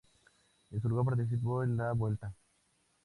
En 0.71 0.81
su 0.81 0.89
lugar, 0.89 1.05
participó 1.05 1.63
en 1.63 1.77
la 1.77 1.91
Vuelta. 1.91 2.33